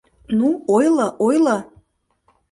—Ну 0.37 0.47
ойло, 0.75 1.07
ойло! 1.27 1.57